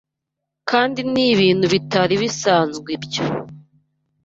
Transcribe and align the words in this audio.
kandi 0.69 0.99
nibintu 1.13 1.65
bitari 1.73 2.15
bisanzwe 2.21 2.89
ibyo. 2.97 3.23